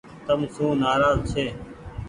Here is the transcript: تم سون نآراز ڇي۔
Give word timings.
تم 0.25 0.39
سون 0.53 0.71
نآراز 0.81 1.17
ڇي۔ 1.31 1.45